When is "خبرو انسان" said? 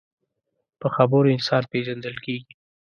0.95-1.63